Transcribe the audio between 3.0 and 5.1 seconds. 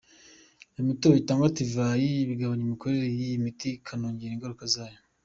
y’iyi miti ikanongera ingaruka zayo.